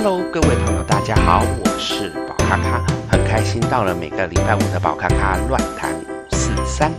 [0.00, 6.92] Hello，各位朋友，大家好，我是宝咖咖，很开心到了每个礼拜五的宝咖咖乱谈五四三。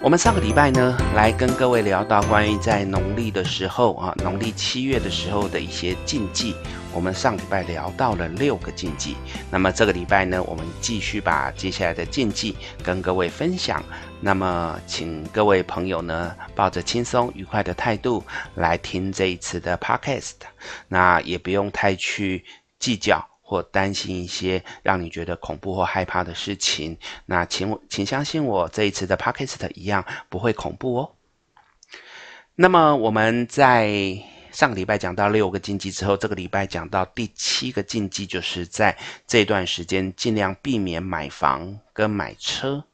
[0.00, 6.56] 我们上个礼拜呢，来跟各位聊到关于在农历的时候啊，农历七月的时候的一些禁忌。
[6.94, 9.16] 我们上礼拜聊到了六个禁忌，
[9.50, 13.82] 那么这个礼拜呢，我们继续把接下来的禁忌跟各位分享。
[14.20, 18.24] 那么，请各位朋友呢，抱着轻松愉快的态度
[18.54, 20.34] 来听这一次的 podcast，
[20.88, 22.44] 那也不用太去
[22.78, 23.28] 计较。
[23.46, 31.12] 或担心一些让你觉得恐怖或害怕的事情，那请请相信我，这一次的 Podcast 一样不会恐怖哦。
[32.54, 34.18] 那么我们在
[34.54, 38.96] 上个礼拜讲到六个禁忌之后，这个礼拜讲到第七个禁忌，就是在
[39.26, 42.84] 这段时间尽量避免买房跟买车。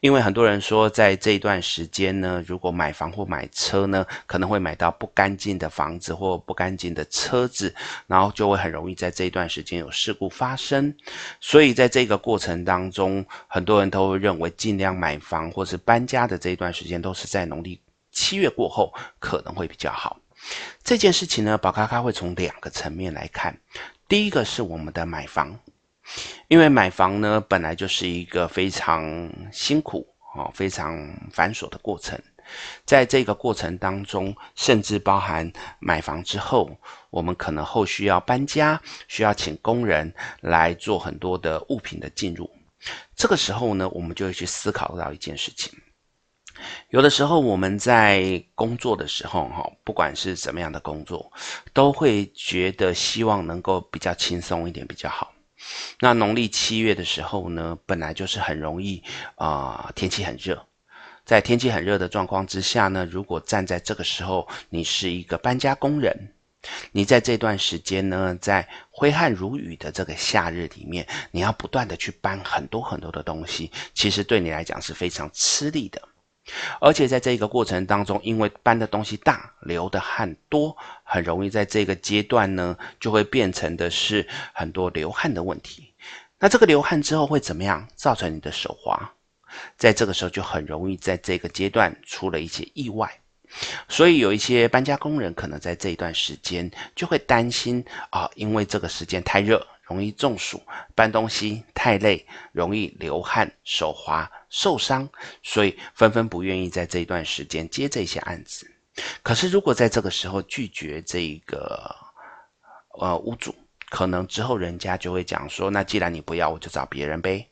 [0.00, 7.72] 因为很多人说，在这段时间呢，如果买房或买车呢，可能会买到不干净的房子或不干净的车子，
[8.08, 10.92] 然后就会很容易在这一段时间有事故发生。
[11.40, 20.18] 所以在这个过程当中，很多人都会认为，尽量买房或是搬家的这一段时间，都是在农历七月过后可能会比较好。
[20.82, 23.58] 这件事情呢，宝咖咖会从两个层面来看。
[24.08, 25.58] 第一个是我们的买房。
[26.48, 32.20] 因为买房呢，本来就是一个非常辛苦啊、非常繁琐的过程。
[32.84, 36.76] 在这个过程当中，甚至包含买房之后，
[37.10, 42.50] 我们可能后续要搬家，需要请工人来做很多的物品的进入。
[43.14, 45.72] 这个时候呢，我们就会去思考到一件事情：
[46.88, 51.30] 有的时候我们在工作的时候，哈，不管是什么样的工作，
[51.72, 55.32] 都会觉得希望能够比较轻松一点比较好。
[56.00, 59.02] 那农历七月的时候呢，本来就是很容易
[59.34, 60.66] 啊、天气很热，
[61.24, 66.32] 在天气很热的状况之下呢，如果站在这个时候，你是一个搬家工人，
[66.92, 76.00] 你在这段时间呢，在挥汗如雨的这个夏日里面，你要不断的去搬很多很多的东西，其实对你来讲是非常吃力的。
[76.80, 85.94] 而且在这个过程当中，因为搬的东西大，流的汗多，很容易在这个阶段呢，就会变成的是很多流汗的问题。
[86.38, 87.86] 那这个流汗之后会怎么样？
[87.94, 89.12] 造成你的手滑，
[89.76, 93.10] 在这个时候就很容易在这个阶段出了一些意外。
[93.88, 99.66] 所以有一些搬家工人可能在这一段时间就会担心啊，因为这个时间太热。
[99.82, 100.62] 容易中暑，
[100.94, 105.08] 搬东西太累，容易流汗、手滑、受伤，
[105.42, 108.70] 所以纷纷不愿意在这一段时间接这些案子。
[109.22, 111.96] 可是，如果在这个时候拒绝这个
[112.98, 113.54] 呃屋主，
[113.88, 117.48] 可能之后人家就会讲说：“那既然你不要，我就找别人呗。”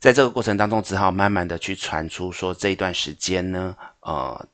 [0.00, 4.48] 在这个过程当中，只好慢慢的去传出说这一段时间呢，呃。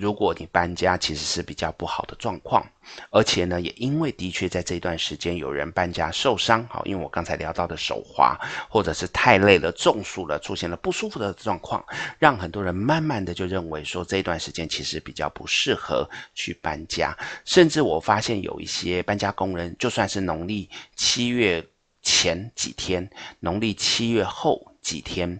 [0.00, 2.66] 如果你搬家，其实是比较不好的状况，
[3.10, 8.34] 而且呢，也因为的确在这段时间有人搬家受伤，好，因为我刚才聊到的手滑，
[8.70, 11.84] 或者是太累了、中暑了，出现了不舒服的状况，
[12.18, 21.62] 让很多人慢慢的就认为说这段时间其实比较不适合去搬家，甚至我发现有一些搬家工人，就算是农历七月
[22.00, 23.06] 前几天，
[23.38, 25.38] 农历七月后几天，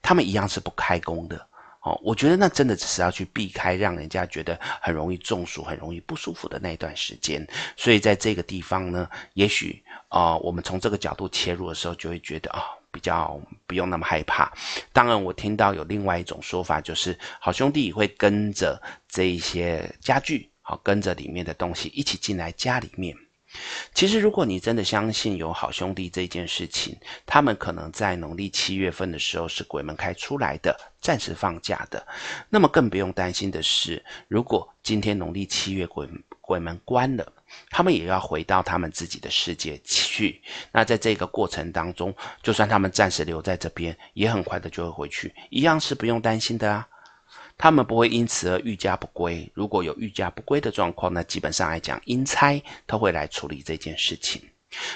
[0.00, 1.47] 他们一样是不开工的。
[2.02, 7.46] 我觉得那真的只是要去避开让人家觉得很容易中暑、很容易不舒服的那一段时间。
[7.76, 14.50] 所以在这个地方呢，也许啊、我们从这个角度切入的时候，就会觉得啊、比较不用那么害怕。
[14.92, 23.14] 当然，我听到有另外一种说法，就是好兄弟会跟着这一些家具，好，跟着里面的东西一起进来家里面。
[23.94, 32.06] 其实，如果你真的相信有好兄弟这件事情，他们可能在农历七月份的时候是鬼门开出来的，暂时放假的。
[32.50, 36.06] 那么更不用担心的是，如果今天农历七月鬼
[36.40, 37.32] 鬼门关了，
[37.70, 40.42] 他们也要回到他们自己的世界去。
[40.70, 46.86] 那在这个过程当中，就算他们暂时留在这边，也很快的就会回去，一样是不用担心的啊。
[47.58, 49.50] 他们不会因此而欲驾不归。
[49.52, 54.40] 如果有欲驾不归的状况，那基本上来讲，阴差他会来处理这件事情。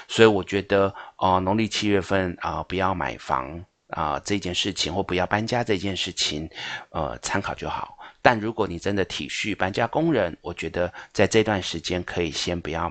[0.07, 6.49] 所以我觉得，呃，农历七月份啊，不要买房啊，这件事情，或不要搬家这件事情，
[6.91, 7.97] 呃，参考就好。
[8.21, 12.89] 但如果你真的体恤搬家工人，我觉得在这段时间可以先不要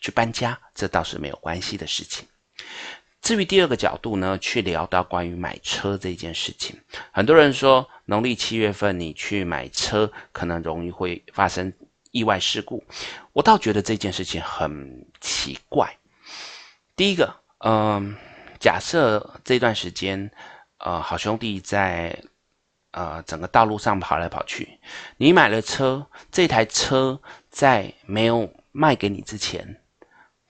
[0.00, 2.26] 去搬家，这倒是没有关系的事情。
[3.24, 6.78] 至于第二个角度呢，去聊到关于买车这件事情，
[7.10, 11.72] 很多人说农历七月份你去买车，可能容易会发生
[12.10, 12.84] 意外事故。
[13.32, 15.96] 我倒觉得这件事情很奇怪。
[16.94, 18.14] 第一个，嗯、
[18.60, 20.30] 假设这段时间，
[20.76, 22.22] 呃，好兄弟在
[22.90, 24.78] 呃整个道路上跑来跑去，
[25.16, 27.18] 你买了车，这台车
[27.48, 29.80] 在没有卖给你之前，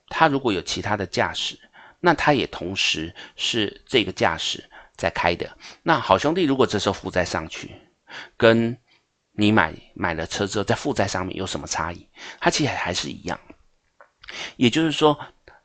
[0.09, 1.57] 他如果有其他的驾驶，
[2.05, 5.57] 那他也同时是这个驾驶在开的。
[5.83, 7.75] 那好兄弟如果这时候负债上去，
[8.37, 8.77] 跟
[9.33, 12.07] 你买买了车之后在负债上面有什么差异？
[12.39, 13.41] 它其实还是一样。
[14.57, 15.19] 也就是说，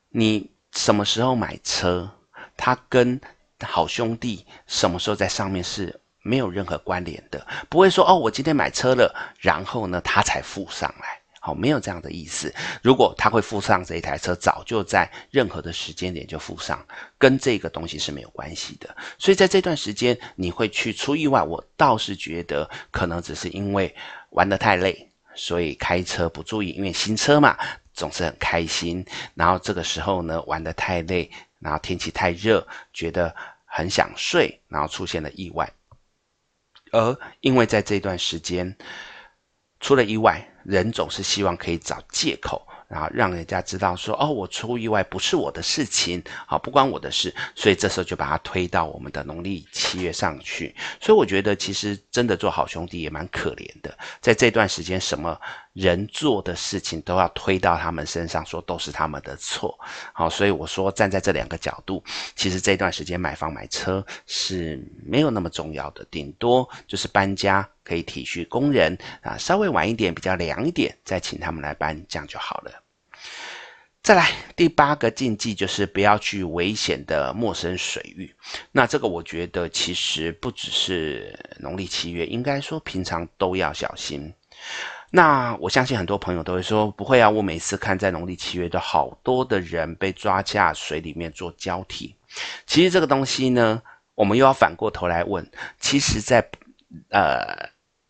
[0.08, 2.10] 你什么时候买车，
[2.56, 3.20] 它跟
[3.62, 11.19] 好兄弟什么时候在上面是没有任何关联的，不会说哦，我今天买车了，然后呢，他才付上来。
[11.50, 12.54] 好，没有这样的意思。
[12.84, 16.86] 如果他会付上这一台车，早就在任何的时间点就付上，
[17.18, 18.96] 跟这个东西是没有关系的。
[19.18, 23.96] 所以在这段时间，你会去出意外，我倒是觉得可能只是因为
[24.30, 26.70] 玩得太累，所以开车不注意。
[26.70, 27.58] 因为新车嘛，
[27.96, 29.04] 总是很开心。
[29.34, 33.36] 然后这个时候呢，玩得太累，然后天气太热，觉得
[33.66, 35.68] 很想睡，然后出现了意外。
[36.92, 38.78] 而因为在这段时间
[39.80, 40.46] 出了意外。
[40.66, 50.76] 人总是希望可以找借口，然后让人家知道说，哦，我出意外不是我的事情，好，不关我的事，所以这时候就把它推到我们的农历七月上去。
[51.02, 55.40] 所以我觉得，其实真的做好兄弟也蛮可怜的，在这段时间，什么
[55.74, 59.76] 人做的事情都要推到他们身上，说都是他们的错。
[60.14, 62.04] 好，所以我说站在这两个角度，
[62.36, 67.68] 其实这段时间买房买车是没有那么重要的，顶多就是搬家。
[67.90, 72.72] 可以体恤工人啊，稍微晚一点，比较凉一点，再请他们来搬，这样就好了。
[74.04, 78.34] 再来第八个禁忌就是不要去危险的陌生水域。
[78.72, 84.32] 那这个我觉得其实不只是农历七月，应该说平常都要小心。
[85.12, 92.16] 那我相信很多朋友都会说不会啊，我每次看在农历七月都好多的人被抓下水里面做交替。
[92.68, 93.82] 其实这个东西呢，
[94.14, 95.46] 我们又要反过头来问，
[95.80, 96.48] 其实在
[97.10, 97.70] 呃。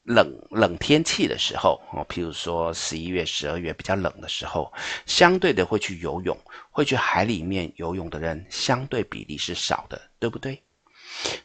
[0.10, 4.74] 冷冷天气的时候，哦，譬如说十一月、十二月比较冷的时候，
[5.06, 6.36] 相对的会去游泳、
[6.72, 10.60] 会去海里面游泳的人，相对比例是少的，对不对？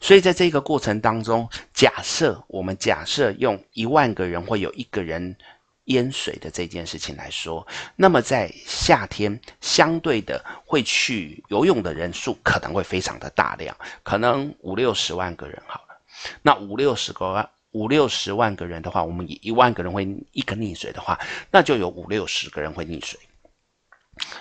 [0.01, 5.37] 所以在这个过程当中，假设我们假设用一万个人会有一个人
[5.85, 7.67] 淹水的这件事情来说，
[7.97, 16.01] 那么在夏天，相对的会去游泳的人数可能会非常的大量，可能五六十万个人好了，
[16.41, 17.51] 那五六十个万。
[17.75, 21.19] 五六十万个人的话，我们以一万个人会一个溺水的话，
[21.51, 23.19] 那就有五六十个人会溺水。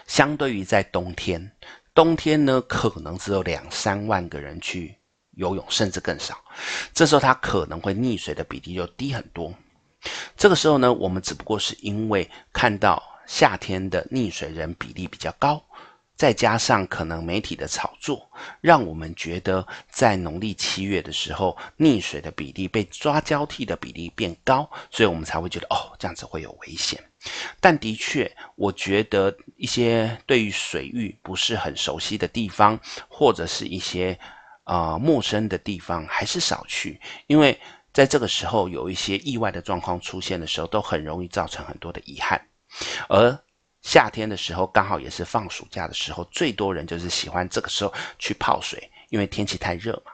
[0.06, 1.52] 相对于在冬天，
[1.96, 4.96] 冬天呢可能只有两三万个人去
[5.32, 6.38] 游泳，甚至更少。
[6.94, 9.52] 这时候他可能会溺水的比例就低很多。
[10.38, 15.60] 这个时候呢，我们只不过是因为看到夏天的溺水人比例比较高。
[16.16, 18.30] 再加上可能媒体的炒作，
[18.62, 27.04] 让我们觉得在农历七月的时候，溺水的比例、被抓交替的比例变高，所以我们才会觉得哦，这样子会有危险。
[27.60, 32.80] 但的确，我觉得一些对于水域不是很熟悉的地方，
[33.10, 34.18] 或者是一些
[34.66, 37.60] 呃陌生的地方，还是少去，因为
[37.92, 42.40] 在这个时候有一些意外的状况出现的时候，都很容易造成很多的遗憾，
[43.10, 43.38] 而。
[43.84, 50.12] 夏天的时候，刚好也是放暑假的时候，最多人就是喜欢这个时候去泡水，因为天气太热嘛。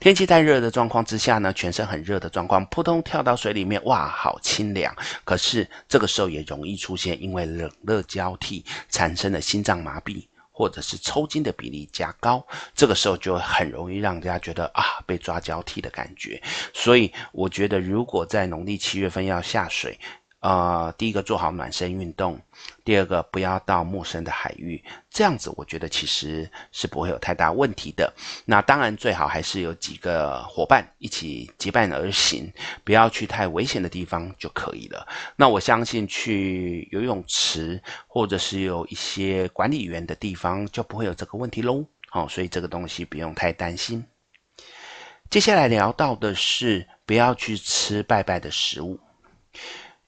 [0.00, 4.92] 天气太热的状况之下呢，全身很热的状况，扑通跳到水里面，哇，好清凉。
[5.24, 16.42] 可是这个时候也容易出现因为冷热交替产生的心脏麻痹或者是抽筋的比例加高，这个时候就很容易让大家觉得啊，被抓交替的感觉。
[16.74, 19.96] 所以我觉得，如果在农历七月份要下水，
[20.42, 22.40] 呃，第一个做好暖身运动，
[22.84, 28.12] 第二个不要到陌生的海域，这样子我觉得其实是不会有太大问题的。
[28.44, 35.06] 那当然最好还是有几个伙伴一起结伴而行，不要去太危险的地方就可以了。
[35.36, 41.86] 那我相信去游泳池或者是有一些管理员的地方就不会有这个问题喽。
[42.10, 44.04] 好，所以这个东西不用太担心。
[45.30, 48.98] 接下来聊到的是不要去吃拜拜的食物。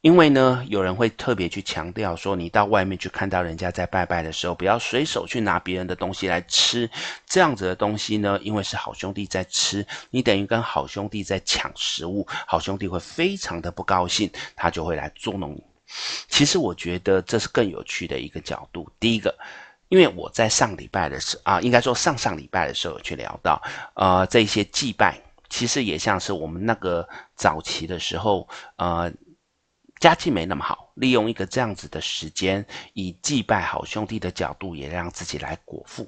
[0.05, 6.91] 因为呢，有人会特别去强调说，你到外面去看到人家在拜拜的时候，不要随手去拿别人的东西来吃。
[7.25, 15.65] 这样子的东西呢，因为是好兄弟在吃，你等于跟好兄弟在抢食物，好兄弟会非常的不高兴，他就会来捉弄你。
[16.29, 18.87] 其实我觉得这是更有趣的一个角度。
[19.01, 19.35] 第一个，
[19.89, 23.59] 因为我在上礼拜的时啊，应该说上上礼拜的时候有去聊到，
[23.95, 25.19] 呃，这些祭拜
[25.49, 28.47] 其实也像是我们那个早期的时候，
[28.77, 29.11] 呃。
[30.05, 36.07] 家境没那么好，利用一个这样子的时间，以祭拜好兄弟的角度，也让自己来果腹。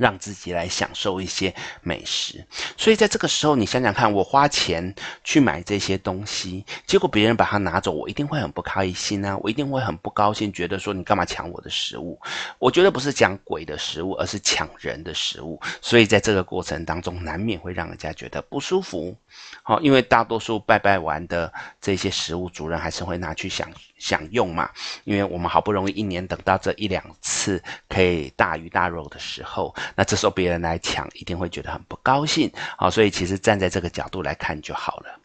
[0.00, 2.42] 让自己来享受一些美食，
[2.74, 12.18] 所以在这个时候，你想想看，我花钱去买这些东西，结果别人把它拿走，我一定会很不开心啊，我一定会很不高兴，觉得说你干嘛抢我的食物？
[12.58, 19.14] 我觉得不是讲鬼的食物，而是抢人的食物，所以在这个过程当中，难免会让人家觉得不舒服。
[19.62, 24.68] 好，因为大多数拜拜完的这些食物，主人还是会拿去享享用嘛，
[25.04, 29.72] 因为我们好不容易一年等到这一两次可以大鱼大肉的时候。
[29.94, 35.20] 那这时候别人来抢，一定会觉得很不高兴，好，所以其实站在这个角度来看就好了。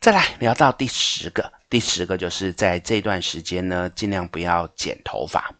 [0.00, 5.54] 再来聊到第十个，第十个就是在这段时间呢，尽量不要剪头发。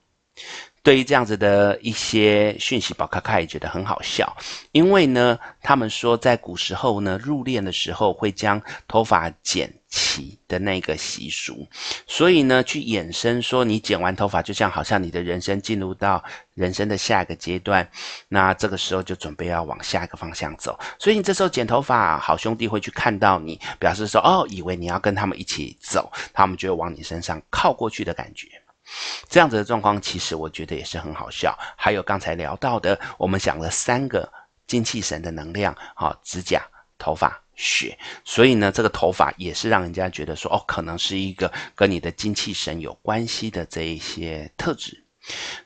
[0.82, 4.34] 对于这样子的一些讯息，宝卡卡也觉得很好笑，
[4.72, 11.68] 因为呢，他们说在古时候呢，入殓的时候会将头发剪齐的那个习俗，
[12.06, 17.86] 所以呢，去衍生说你剪完头发，就像好像你的人生进入到人生的下一个阶段，
[18.28, 28.48] 那这个时候就准备要往下一个方向走，所以你这时候剪头发，好兄弟会去看到你，表示说哦，以为你要跟他们一起走，他们就会往你身上靠过去的感觉。
[29.28, 31.56] 这样子的状况，其实我觉得也是很好笑。
[31.76, 34.30] 还有刚才聊到的，我们讲了三个
[34.66, 36.62] 精气神的能量，好，指甲、
[36.98, 37.96] 头发、血。
[38.24, 45.04] 所以呢，这个头发也是让人家觉得说，哦，可能是一个跟你的精气神有关系的这一些特质。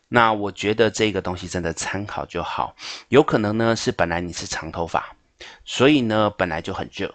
[0.08, 2.76] 那我觉得这个东西真的参考就好。
[3.08, 5.16] 有可能呢，是本来你是长头发，
[5.64, 7.14] 所以呢，本来就很热，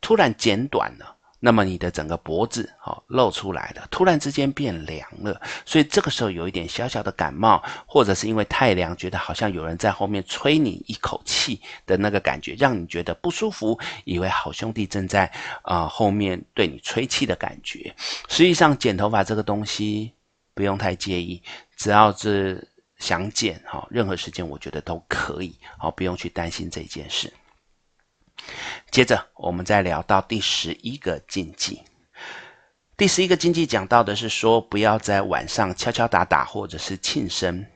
[0.00, 1.16] 突然剪短了。
[1.44, 15.28] 那么你的整个脖子哦露出来了，突然之间变凉了，所以这个时候有一点小小的感冒，或者是因为太凉，觉得好像有人在后面吹你一口气的那个感觉，让你觉得不舒服，以为好兄弟正在
[15.62, 17.92] 啊、后面对你吹气的感觉。
[18.28, 20.12] 实际上剪头发这个东西
[20.54, 21.42] 不用太介意，
[21.76, 22.64] 只要是
[22.98, 27.32] 想剪哈，任何时间我觉得都可以，好，不用去担心这件事。
[28.90, 31.82] 接着，我们再聊到第十一个禁忌。
[32.96, 37.66] 第十一个禁忌讲到的是说，不要在晚上敲敲打打或者是庆生。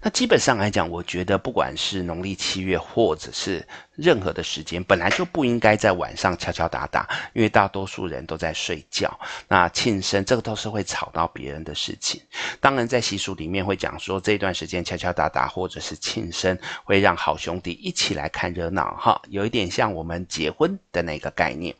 [0.00, 9.18] 那基本上来讲，我觉得不管是农历七月，或者是任何的时间，本来就不应该在晚上敲敲打打，因为大多数人都在睡觉。
[9.48, 12.20] 那庆生这个都是会吵到别人的事情。
[12.60, 21.74] 当然，在习俗里面会讲说，这段时间敲敲打打或者是庆生，会让好兄弟一起来看热闹，哈，有一点像我们结婚的那个概念。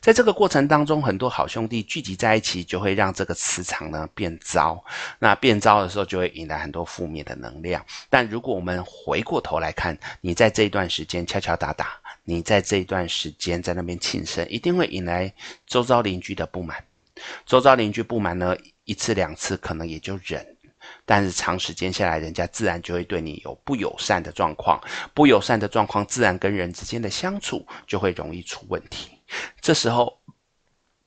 [0.00, 4.82] 在这个过程当中，很多好兄弟聚集在一起，就会让这个磁场呢变糟。
[5.18, 15.32] 那变糟的时候，就会引来很多负面的能量，但如果我们回过头来看，你在这一段时间敲敲打打，你在这一段时间在那边庆生，一定会引来
[15.66, 16.84] 周遭邻居的不满。
[17.46, 20.44] 周遭邻居不满呢，一次两次可能也就忍，
[21.04, 24.80] 但是长时间下来，人家自然就会对你有不友善的状况，
[25.14, 29.10] 不友善的状况，自然跟人之间的相处就会容易出问题。
[29.60, 30.20] 这时候，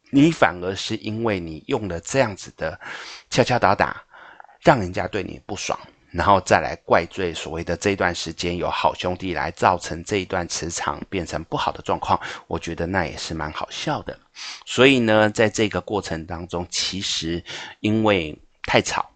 [0.09, 2.79] 你反而是因为你用了这样子的
[3.29, 4.03] 敲敲打打。
[4.63, 5.79] 让人家对你不爽，
[6.17, 14.17] 然后再来怪罪所谓的这段时间有好兄弟来造成这一段磁场变成不好的状况，我觉得那也是蛮好笑的。
[14.65, 17.43] 所以呢，在这个过程当中，其实
[17.81, 19.11] 因为太吵，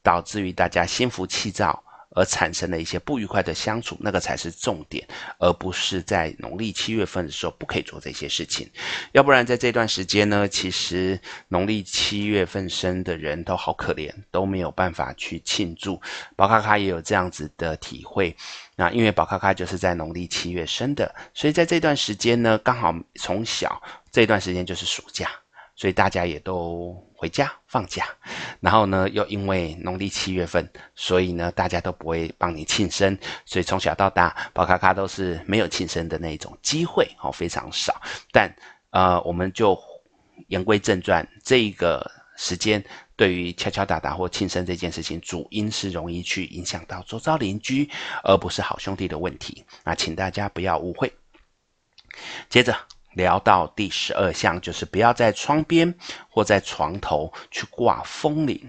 [0.00, 1.83] 导致于大家心浮气躁。
[2.14, 5.06] 而产生了一些不愉快的相处，那个才是重点，
[5.38, 8.70] 而不是在农历七月份的时候不可以做这些事情。
[9.12, 16.00] 要不然在这段时间呢，其实农历七月份生的人都好可怜，都没有办法去庆祝。
[16.36, 18.36] 宝咖咖也有这样子的体会。
[18.76, 25.30] 那因为宝咖咖就是在农历七月生的，所以在这段时间呢，刚好从小这段时间就是暑假，
[25.76, 26.96] 所以大家也都。
[27.24, 28.06] 回家放假，
[28.60, 33.16] 然后呢，又因为农历七月份，所以呢，大家都不会帮你庆生，
[33.46, 37.98] 所以从小到大，宝卡卡都是没有庆生的那种机会，哦，非常少。
[38.30, 38.54] 但
[38.90, 39.74] 呃，我们就
[40.48, 42.04] 言归正传，这一个
[42.36, 42.84] 时间
[43.16, 47.88] 对于敲敲打打或庆生这件事情，主因是容易去影响到周遭邻居，
[48.22, 49.64] 而不是好兄弟的问题。
[49.82, 51.10] 那请大家不要误会。
[52.50, 52.76] 接着。
[53.14, 55.92] 聊到第十二项，就是不要在窗边
[56.28, 58.60] 或在床头去挂风铃，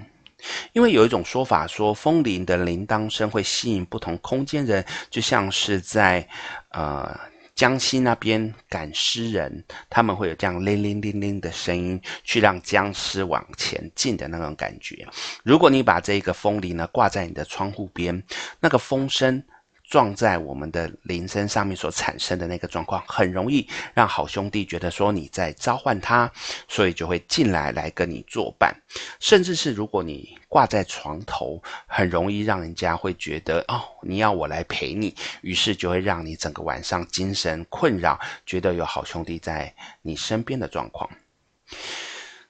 [0.74, 6.28] 因为有一种说法说，风铃的铃铛声会吸引不同空间人，就像是在
[6.70, 7.20] 呃
[7.56, 15.08] 江西那边赶尸人，他们会有这样铃铃铃铃的声音，去让僵尸往前进的那种感觉。
[15.44, 18.24] 如果你把这个风铃呢挂在你的窗户边，
[18.60, 19.44] 那个风声。
[19.90, 26.32] 撞在我们的铃声上面所产生的那个状况，很容易让好兄弟觉得说你在召唤他，
[26.68, 28.76] 所以就会进来来跟你作伴。
[29.20, 41.10] 甚至是如果你挂在床头，很容易让人家会觉得哦，你要我来陪你，于是就会让你整个晚上精神困扰，觉得有好兄弟在你身边的状况。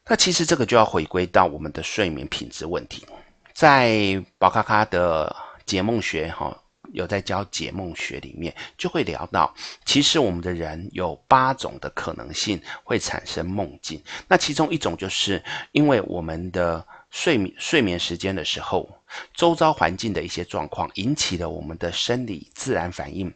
[0.07, 3.05] 那其实这个就要回归到我们的睡眠品质问题，
[3.53, 6.61] 在宝咖咖的解梦学哈。
[6.93, 9.53] 有在教解梦学里面，就会聊到，
[9.85, 14.01] 其实我们的人有八种的可能性会产生梦境。
[14.27, 18.89] 那其中一种就是因为我们的睡眠睡眠时间的时候，
[19.33, 23.33] 周遭环境的一些状况引起了我们的生理自然反应，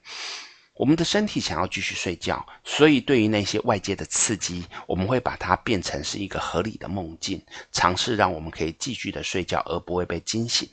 [0.74, 7.42] 我们的身体想要继续睡觉，所以对于那些外界的刺激，我们会把它变成是一个合理的梦境，
[7.72, 10.70] 尝试让我们可以继续的睡觉而不会被惊醒。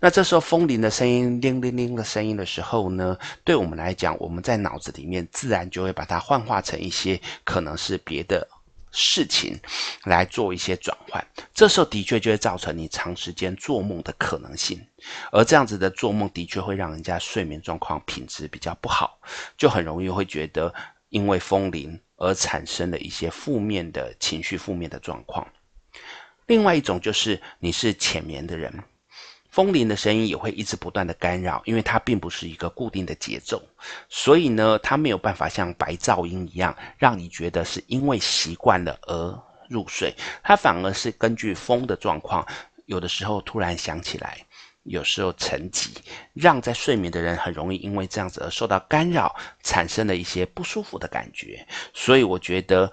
[0.00, 8.46] 那这时候风铃的声音，铃铃铃的声音的时候呢，对我们来讲，我们在脑子里面自然就会把它幻化成一些可能是别的
[8.90, 9.58] 事情
[10.04, 11.24] 来做一些转换。
[11.54, 14.84] 这时候的确就会造成你长时间做梦的可能性，
[15.30, 19.18] 而这样子的做梦的确会让人家睡眠状况品质比较不好，
[19.56, 20.74] 就很容易会觉得
[21.10, 25.46] 因为风铃而产生了一些负面的情绪、负面的状况。
[26.46, 28.82] 另外一种就是你是浅眠的人。
[29.54, 33.62] 风铃的声音也会一直不断的干扰，因为它并不是一个固定的节奏，
[34.08, 40.12] 所以呢，它没有办法像白噪音一样，让你觉得是因为习惯了而入睡。
[40.42, 42.44] 它反而是根据风的状况，
[42.86, 44.44] 有的时候突然响起来，
[44.82, 45.90] 有时候沉寂，
[46.32, 51.64] 让在睡眠的人很容易因为这样子而受到干扰，产生了一些不舒服的感觉。
[51.92, 52.90] 所以我觉得，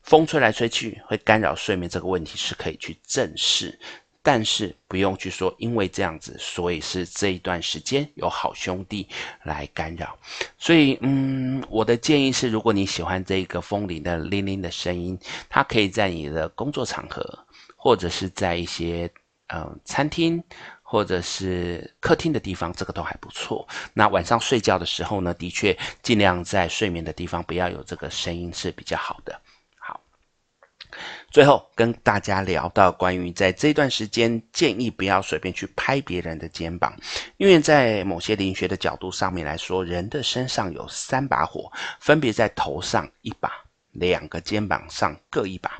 [0.00, 3.78] 风吹来吹去会干扰睡眠这个问题是可以去正视。
[4.30, 9.08] 但是不用去说，因为这样子，所以是这一段时间有好兄弟
[9.44, 10.18] 来干扰。
[10.58, 15.18] 所以，嗯，我的建议是，如果你喜欢这个风铃的铃铃的声音，
[15.48, 17.26] 它可以在你的工作场合，
[17.74, 19.10] 或者是在一些
[19.46, 20.44] 嗯、呃、餐厅，
[20.82, 23.66] 或者是客厅的地方，这个都还不错。
[23.94, 29.40] 那晚上睡觉的时候呢，的确尽量在睡眠的地方不要有这个声音是比较好的。
[31.30, 36.94] 最后跟大家聊到关于在这段时间建议不要随便去拍别人的肩膀，
[37.36, 43.67] 因为在某些灵学的角度上面来说，人的身上有三把火，分别在头上一把。
[43.92, 45.78] 两个肩膀上各一把，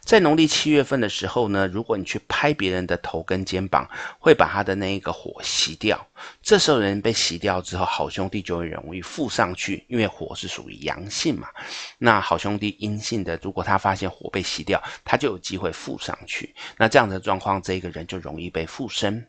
[0.00, 6.04] 在农历七月份的时候呢，如果你去拍别人的头跟肩膀，会把他的那一个火熄掉。
[6.42, 11.48] 这时候人被熄掉之后，好兄弟就会容易附上去，因为火是属于阳性嘛。
[11.98, 16.54] 那好兄弟阴性的，如果他发现火被熄掉，他就有机会附上去。
[16.76, 19.26] 那这样的状况，这个人就容易被附身。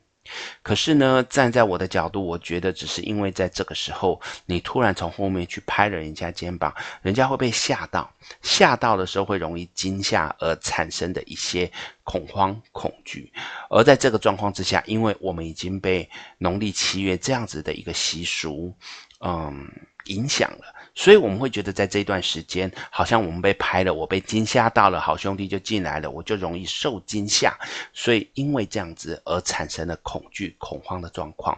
[0.61, 11.69] 可是呢，站在我的角度，我觉得只是因为在这个时候，你突然从后面去拍了人家肩膀，人家会被吓到，吓到的时候会容易惊吓而产生的一些
[12.03, 13.33] 恐慌、恐惧。
[13.69, 16.07] 而在这个状况之下，因为我们已经被
[16.37, 18.73] 农历七月这样子的一个习俗，
[19.21, 19.67] 嗯，
[20.05, 20.75] 影响了。
[20.93, 27.57] 所以我们会觉得，在这段时间，好像我们被拍了，我被惊吓到了，好兄弟就进来了，我就容易受惊吓。
[27.93, 31.57] 所以因为这样子而产生了恐惧、恐慌的状况。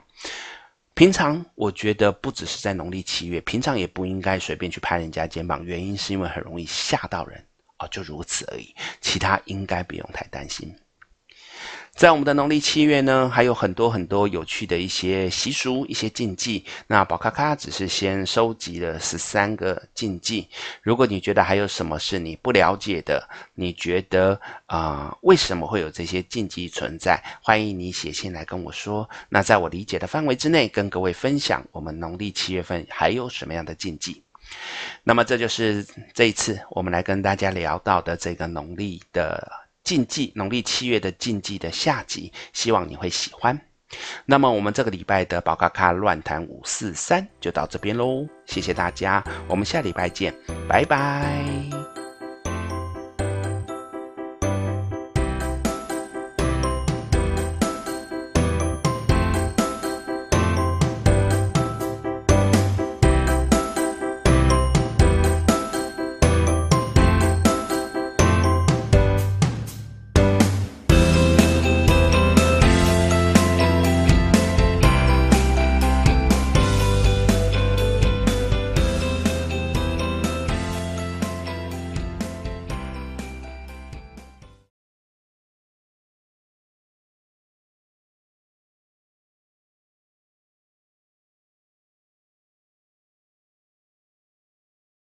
[0.93, 7.43] 平常我觉得不只是在农历七月，平常也不应该随便去拍人家肩膀，原因是因为很容易吓到人
[7.77, 10.71] 啊，就如此而已，其他应该不用太担心。
[11.95, 16.65] 在我们的农历七月呢，还有很多很多有趣的一些习俗、一些禁忌。
[16.87, 20.49] 那宝咖咖只是先收集了十三个禁忌。
[20.81, 27.23] 如果你觉得还有什么是你不了解的，你觉得啊、为什么会有这些禁忌存在？
[27.43, 29.07] 欢迎你写信来跟我说。
[29.29, 34.23] 那在我理解的范围之内，跟各位分享我们农历七月份还有什么样的禁忌。
[35.03, 39.62] 那么这就是这一次我们来跟大家聊到的这个农历的。
[39.83, 43.59] 禁忌，农历七月的禁忌的下集，希望你会喜欢。
[44.25, 50.33] 那么我们这个礼拜的宝咖咖乱谈五四三就到这边喽，谢谢大家，我们下礼拜见，
[50.67, 51.92] 拜拜。